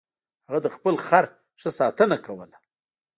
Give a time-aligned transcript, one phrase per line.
[0.47, 1.25] هغه د خپل خر
[1.61, 2.57] ښه ساتنه کوله.